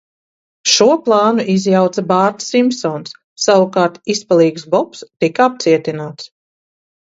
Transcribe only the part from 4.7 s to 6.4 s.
Bobs tika apcietināts.